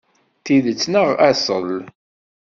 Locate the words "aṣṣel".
1.29-1.69